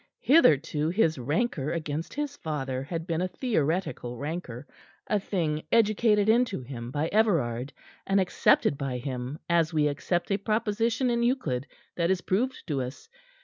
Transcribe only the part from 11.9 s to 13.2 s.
that is proved to us.